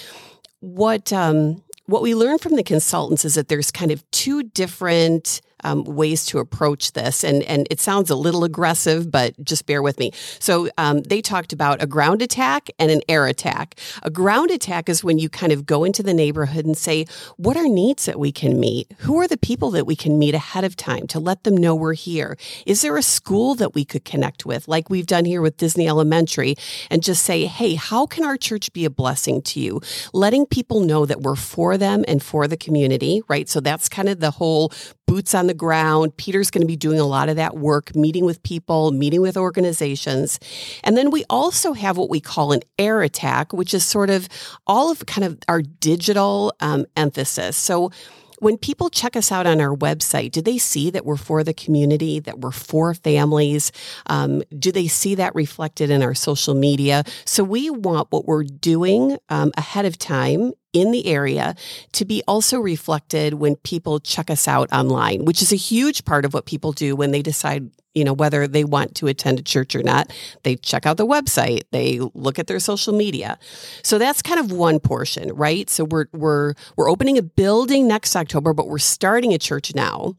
what 0.59 1.11
um, 1.13 1.63
what 1.87 2.01
we 2.01 2.15
learned 2.15 2.41
from 2.41 2.55
the 2.55 2.63
consultants 2.63 3.25
is 3.25 3.35
that 3.35 3.47
there's 3.47 3.71
kind 3.71 3.91
of 3.91 4.09
two 4.11 4.43
different 4.43 5.41
um, 5.65 5.83
ways 5.83 6.25
to 6.27 6.39
approach 6.39 6.93
this. 6.93 7.23
And, 7.23 7.43
and 7.43 7.67
it 7.69 7.79
sounds 7.79 8.09
a 8.09 8.15
little 8.15 8.43
aggressive, 8.43 9.11
but 9.11 9.33
just 9.43 9.65
bear 9.65 9.81
with 9.81 9.97
me. 9.99 10.11
So 10.39 10.69
um, 10.77 11.01
they 11.01 11.21
talked 11.21 11.51
about 11.51 11.81
a 11.81 11.87
ground 11.87 12.21
attack 12.21 12.69
and 12.79 12.91
an 12.91 13.01
air 13.09 13.25
attack. 13.25 13.75
A 14.03 14.09
ground 14.09 14.51
attack 14.51 14.87
is 14.89 15.03
when 15.03 15.17
you 15.17 15.27
kind 15.27 15.51
of 15.51 15.65
go 15.65 15.83
into 15.83 16.03
the 16.03 16.13
neighborhood 16.13 16.65
and 16.65 16.77
say, 16.77 17.05
what 17.37 17.57
are 17.57 17.67
needs 17.67 18.05
that 18.05 18.19
we 18.19 18.31
can 18.31 18.59
meet? 18.59 18.91
Who 18.99 19.19
are 19.19 19.27
the 19.27 19.37
people 19.37 19.71
that 19.71 19.85
we 19.85 19.95
can 19.95 20.19
meet 20.19 20.35
ahead 20.35 20.63
of 20.63 20.75
time 20.75 21.07
to 21.07 21.19
let 21.19 21.43
them 21.43 21.57
know 21.57 21.73
we're 21.73 21.93
here? 21.93 22.37
Is 22.65 22.81
there 22.81 22.97
a 22.97 23.03
school 23.03 23.55
that 23.55 23.73
we 23.73 23.83
could 23.83 24.05
connect 24.05 24.45
with, 24.45 24.67
like 24.67 24.89
we've 24.89 25.07
done 25.07 25.25
here 25.25 25.41
with 25.41 25.57
Disney 25.57 25.87
Elementary, 25.87 26.55
and 26.91 27.01
just 27.01 27.23
say, 27.23 27.45
hey, 27.45 27.73
how 27.73 28.05
can 28.05 28.23
our 28.23 28.37
church 28.37 28.71
be 28.71 28.85
a 28.85 28.89
blessing 28.89 29.41
to 29.41 29.59
you? 29.59 29.81
Letting 30.13 30.45
people 30.45 30.81
know 30.81 31.05
that 31.05 31.21
we're 31.21 31.35
for 31.35 31.77
them 31.77 32.05
and 32.07 32.21
for 32.21 32.47
the 32.47 32.57
community, 32.57 33.23
right? 33.27 33.49
So 33.49 33.59
that's 33.59 33.89
kind 33.89 34.09
of 34.09 34.19
the 34.19 34.31
whole 34.31 34.71
boots 35.07 35.33
on 35.33 35.47
the 35.47 35.53
ground. 35.57 36.15
Peter's 36.17 36.51
going 36.51 36.61
to 36.61 36.67
be 36.67 36.75
doing 36.75 36.99
a 36.99 37.05
lot 37.05 37.29
of 37.29 37.35
that 37.35 37.57
work, 37.57 37.95
meeting 37.95 38.25
with 38.25 38.41
people, 38.43 38.91
meeting 38.91 39.21
with 39.21 39.37
organizations. 39.37 40.39
And 40.83 40.97
then 40.97 41.11
we 41.11 41.23
also 41.29 41.73
have 41.73 41.97
what 41.97 42.09
we 42.09 42.19
call 42.19 42.51
an 42.51 42.61
air 42.77 43.01
attack, 43.01 43.53
which 43.53 43.73
is 43.73 43.85
sort 43.85 44.09
of 44.09 44.27
all 44.67 44.91
of 44.91 45.05
kind 45.05 45.25
of 45.25 45.37
our 45.47 45.61
digital 45.61 46.53
um, 46.59 46.85
emphasis. 46.95 47.57
So 47.57 47.91
when 48.39 48.57
people 48.57 48.89
check 48.89 49.15
us 49.15 49.31
out 49.31 49.47
on 49.47 49.61
our 49.61 49.75
website, 49.75 50.31
do 50.31 50.41
they 50.41 50.57
see 50.57 50.89
that 50.91 51.05
we're 51.05 51.17
for 51.17 51.43
the 51.43 51.53
community, 51.53 52.19
that 52.19 52.39
we're 52.39 52.51
for 52.51 52.93
families? 52.93 53.71
Um, 54.07 54.43
do 54.57 54.71
they 54.71 54.87
see 54.87 55.15
that 55.15 55.33
reflected 55.35 55.89
in 55.89 56.03
our 56.03 56.13
social 56.13 56.53
media? 56.53 57.03
So 57.25 57.43
we 57.43 57.69
want 57.69 58.11
what 58.11 58.25
we're 58.25 58.43
doing 58.43 59.17
um, 59.29 59.51
ahead 59.57 59.85
of 59.85 59.97
time 59.97 60.53
in 60.75 60.91
the 60.91 61.07
area 61.07 61.55
to 61.93 62.05
be 62.05 62.21
also 62.27 62.59
reflected 62.59 63.35
when 63.35 63.55
people 63.55 63.99
check 63.99 64.29
us 64.29 64.47
out 64.47 64.71
online, 64.73 65.23
which 65.23 65.41
is 65.41 65.53
a 65.53 65.55
huge 65.55 66.03
part 66.03 66.25
of 66.25 66.33
what 66.33 66.45
people 66.45 66.73
do 66.73 66.95
when 66.95 67.11
they 67.11 67.21
decide, 67.21 67.71
you 67.93 68.03
know, 68.03 68.13
whether 68.13 68.45
they 68.45 68.65
want 68.65 68.93
to 68.95 69.07
attend 69.07 69.39
a 69.39 69.41
church 69.41 69.73
or 69.73 69.81
not. 69.81 70.11
They 70.43 70.57
check 70.57 70.85
out 70.85 70.97
the 70.97 71.07
website, 71.07 71.61
they 71.71 71.99
look 72.13 72.37
at 72.37 72.47
their 72.47 72.59
social 72.59 72.93
media. 72.93 73.39
So 73.83 73.97
that's 73.97 74.21
kind 74.21 74.39
of 74.39 74.51
one 74.51 74.81
portion, 74.81 75.33
right? 75.33 75.69
So 75.69 75.85
we're 75.85 76.07
we're 76.11 76.53
we're 76.75 76.89
opening 76.89 77.17
a 77.17 77.23
building 77.23 77.87
next 77.87 78.15
October, 78.15 78.53
but 78.53 78.67
we're 78.67 78.77
starting 78.77 79.33
a 79.33 79.37
church 79.37 79.73
now. 79.73 80.15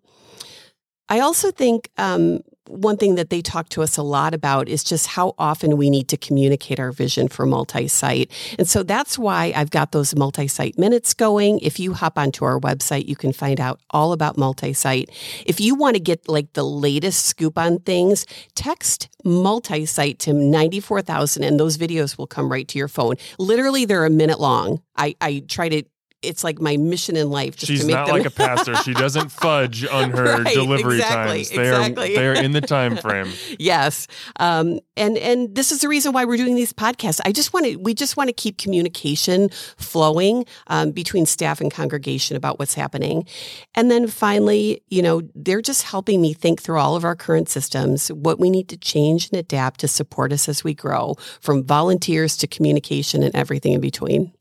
I 1.09 1.21
also 1.21 1.51
think 1.51 1.91
um, 1.99 2.41
one 2.69 2.97
thing 2.97 3.15
that 3.17 3.31
they 3.31 3.43
talk 3.43 3.69
to 3.71 3.83
us 3.83 3.97
a 3.97 4.03
lot 4.03 4.35
about 4.35 4.69
is 4.69 4.85
just 4.85 5.07
how 5.07 5.35
often 5.39 5.77
we 5.77 5.91
need 5.91 6.09
to 6.09 6.17
communicate 6.17 6.79
our 6.79 6.93
vision 6.93 7.29
for 7.29 7.47
multi 7.47 7.89
site. 7.89 8.31
And 8.59 8.69
so 8.69 8.83
that's 8.83 9.19
why 9.19 9.53
I've 9.55 9.71
got 9.71 9.93
those 9.93 10.15
multi 10.15 10.47
site 10.47 10.79
minutes 10.79 11.15
going. 11.15 11.59
If 11.61 11.79
you 11.81 11.95
hop 11.95 12.19
onto 12.19 12.45
our 12.45 12.59
website, 12.59 13.07
you 13.07 13.17
can 13.17 13.33
find 13.33 13.61
out 13.61 13.81
all 13.91 14.13
about 14.13 14.37
multi 14.37 14.73
site. 14.73 15.11
If 15.45 15.61
you 15.61 15.75
want 15.75 15.97
to 15.97 16.01
get 16.01 16.29
like 16.29 16.53
the 16.53 16.65
latest 16.65 17.27
scoop 17.27 17.59
on 17.59 17.79
things, 17.81 18.27
text 18.55 19.09
multi 19.25 19.87
site 19.87 20.19
to 20.21 20.33
94,000 20.33 21.43
and 21.43 21.59
those 21.59 21.79
videos 21.79 22.17
will 22.17 22.27
come 22.27 22.51
right 22.51 22.67
to 22.69 22.79
your 22.79 22.89
phone. 22.89 23.17
Literally, 23.39 23.85
they're 23.85 24.05
a 24.05 24.11
minute 24.11 24.41
long. 24.41 24.81
I, 24.97 25.15
I 25.21 25.43
try 25.49 25.69
to 25.69 25.83
it's 26.23 26.43
like 26.43 26.61
my 26.61 26.77
mission 26.77 27.17
in 27.17 27.31
life. 27.31 27.59
She's 27.59 27.87
not 27.87 28.07
them- 28.07 28.17
like 28.17 28.27
a 28.27 28.31
pastor. 28.31 28.75
She 28.77 28.95
doesn't 28.95 29.31
fudge 29.31 29.87
on 29.87 30.11
her 30.11 30.43
right, 30.43 30.55
delivery 30.55 30.97
exactly, 30.97 31.39
times. 31.39 31.51
They 31.51 31.69
exactly. 31.69 32.17
are 32.17 32.19
they 32.19 32.27
are 32.27 32.35
in 32.35 32.53
the 32.53 32.61
time 32.61 32.97
frame. 32.97 33.31
yes, 33.59 34.07
um, 34.41 34.81
and 34.97 35.17
and 35.19 35.55
this 35.55 35.73
is 35.73 35.81
the 35.81 35.89
reason 35.89 36.13
why 36.13 36.25
we're 36.25 36.37
doing 36.37 36.55
these 36.55 36.73
podcasts. 36.73 37.21
I 37.25 37.33
just 37.33 37.53
want 37.53 37.67
to 37.67 37.77
we 37.77 37.95
just 37.95 38.17
want 38.17 38.29
to 38.29 38.33
keep 38.33 38.59
communication 38.59 39.51
flowing 39.77 40.45
um, 40.69 40.91
between 40.91 41.27
staff 41.27 41.61
and 41.61 41.71
congregation 41.71 42.37
about 42.37 42.59
what's 42.59 42.75
happening, 42.75 43.27
and 43.75 43.91
then 43.91 44.07
finally, 44.07 44.83
you 44.89 45.03
know, 45.03 45.23
they're 45.35 45.63
just 45.63 45.83
helping 45.83 46.21
me 46.21 46.33
think 46.33 46.63
through 46.63 46.79
all 46.79 46.97
of 46.97 47.05
our 47.05 47.17
current 47.17 47.49
systems, 47.49 48.09
what 48.09 48.41
we 48.41 48.51
need 48.51 48.69
to 48.69 48.77
change 48.77 49.29
and 49.31 49.39
adapt 49.39 49.81
to 49.81 49.89
support 49.89 50.33
us 50.33 50.49
as 50.49 50.65
we 50.65 50.75
grow, 50.75 51.15
from 51.41 51.63
volunteers 51.65 52.37
to 52.39 52.47
communication 52.47 53.23
and 53.23 53.35
everything 53.35 53.73
in 53.73 53.81
between. 53.81 54.33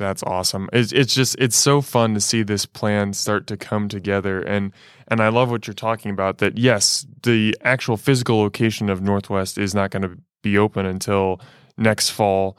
That's 0.00 0.22
awesome. 0.22 0.70
It's, 0.72 0.92
it's 0.92 1.14
just 1.14 1.36
it's 1.38 1.56
so 1.56 1.82
fun 1.82 2.14
to 2.14 2.20
see 2.22 2.42
this 2.42 2.64
plan 2.64 3.12
start 3.12 3.46
to 3.48 3.58
come 3.58 3.86
together 3.86 4.40
and 4.40 4.72
and 5.08 5.20
I 5.20 5.28
love 5.28 5.50
what 5.50 5.66
you're 5.66 5.74
talking 5.74 6.10
about 6.10 6.38
that 6.38 6.56
yes, 6.56 7.06
the 7.22 7.54
actual 7.62 7.98
physical 7.98 8.40
location 8.40 8.88
of 8.88 9.02
Northwest 9.02 9.58
is 9.58 9.74
not 9.74 9.90
going 9.90 10.02
to 10.02 10.16
be 10.40 10.56
open 10.56 10.86
until 10.86 11.38
next 11.76 12.10
fall, 12.10 12.56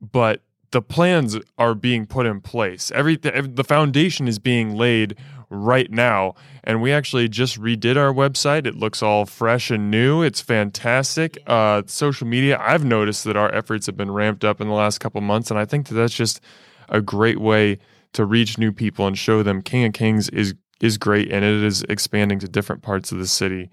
but 0.00 0.42
the 0.70 0.80
plans 0.80 1.36
are 1.58 1.74
being 1.74 2.06
put 2.06 2.26
in 2.26 2.40
place. 2.40 2.92
Every 2.94 3.16
the 3.16 3.64
foundation 3.64 4.28
is 4.28 4.38
being 4.38 4.76
laid 4.76 5.16
right 5.50 5.90
now, 5.90 6.36
and 6.62 6.80
we 6.80 6.92
actually 6.92 7.28
just 7.28 7.60
redid 7.60 7.96
our 7.96 8.12
website. 8.12 8.66
It 8.66 8.76
looks 8.76 9.02
all 9.02 9.26
fresh 9.26 9.70
and 9.72 9.90
new. 9.90 10.22
It's 10.22 10.40
fantastic. 10.40 11.38
Uh, 11.46 11.82
social 11.86 12.28
media, 12.28 12.56
I've 12.60 12.84
noticed 12.84 13.24
that 13.24 13.36
our 13.36 13.52
efforts 13.52 13.86
have 13.86 13.96
been 13.96 14.12
ramped 14.12 14.44
up 14.44 14.60
in 14.60 14.68
the 14.68 14.74
last 14.74 14.98
couple 14.98 15.20
months, 15.22 15.50
and 15.50 15.58
I 15.58 15.64
think 15.64 15.88
that 15.88 15.94
that's 15.94 16.14
just 16.14 16.40
a 16.88 17.00
great 17.00 17.40
way 17.40 17.78
to 18.12 18.24
reach 18.24 18.58
new 18.58 18.72
people 18.72 19.06
and 19.06 19.18
show 19.18 19.42
them 19.42 19.62
King 19.62 19.84
of 19.84 19.92
Kings 19.92 20.28
is 20.30 20.54
is 20.80 20.98
great 20.98 21.30
and 21.30 21.44
it 21.44 21.62
is 21.62 21.82
expanding 21.88 22.38
to 22.40 22.48
different 22.48 22.82
parts 22.82 23.12
of 23.12 23.18
the 23.18 23.26
city. 23.26 23.70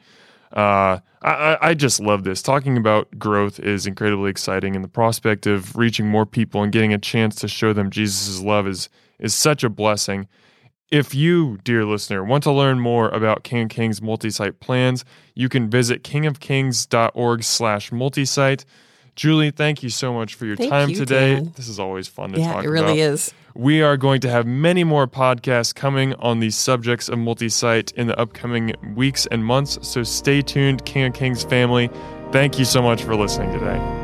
Uh, 0.53 0.99
I, 1.21 1.57
I 1.61 1.73
just 1.73 1.99
love 1.99 2.23
this. 2.23 2.41
Talking 2.41 2.77
about 2.77 3.17
growth 3.17 3.59
is 3.59 3.85
incredibly 3.85 4.29
exciting, 4.29 4.75
and 4.75 4.83
the 4.83 4.89
prospect 4.89 5.47
of 5.47 5.75
reaching 5.75 6.07
more 6.07 6.25
people 6.25 6.61
and 6.61 6.71
getting 6.71 6.93
a 6.93 6.97
chance 6.97 7.35
to 7.35 7.47
show 7.47 7.73
them 7.73 7.89
Jesus' 7.89 8.41
love 8.41 8.67
is 8.67 8.89
is 9.19 9.33
such 9.33 9.63
a 9.63 9.69
blessing. 9.69 10.27
If 10.89 11.15
you, 11.15 11.57
dear 11.63 11.85
listener, 11.85 12.23
want 12.23 12.43
to 12.43 12.51
learn 12.51 12.81
more 12.81 13.07
about 13.09 13.43
King 13.43 13.63
of 13.63 13.69
Kings 13.69 14.01
multi-site 14.01 14.59
plans, 14.59 15.05
you 15.35 15.47
can 15.47 15.69
visit 15.69 16.03
kingofkings.org 16.03 17.43
slash 17.43 17.91
multi-site. 17.93 18.65
Julie, 19.15 19.51
thank 19.51 19.83
you 19.83 19.89
so 19.89 20.13
much 20.13 20.35
for 20.35 20.45
your 20.45 20.55
thank 20.55 20.69
time 20.69 20.89
you, 20.89 20.95
today. 20.95 21.35
Dan. 21.35 21.53
This 21.55 21.67
is 21.67 21.79
always 21.79 22.07
fun 22.07 22.31
to 22.31 22.39
yeah, 22.39 22.45
talk 22.45 22.55
about. 22.55 22.65
it 22.65 22.69
really 22.69 23.01
about. 23.01 23.13
is. 23.13 23.33
We 23.53 23.81
are 23.81 23.97
going 23.97 24.21
to 24.21 24.29
have 24.29 24.47
many 24.47 24.83
more 24.83 25.07
podcasts 25.07 25.75
coming 25.75 26.13
on 26.15 26.39
these 26.39 26.55
subjects 26.55 27.09
of 27.09 27.19
multi 27.19 27.49
site 27.49 27.91
in 27.91 28.07
the 28.07 28.17
upcoming 28.17 28.73
weeks 28.95 29.25
and 29.25 29.43
months. 29.43 29.77
So 29.87 30.03
stay 30.03 30.41
tuned, 30.41 30.85
King 30.85 31.05
of 31.05 31.13
Kings 31.13 31.43
family. 31.43 31.89
Thank 32.31 32.57
you 32.57 32.65
so 32.65 32.81
much 32.81 33.03
for 33.03 33.15
listening 33.15 33.51
today. 33.51 34.00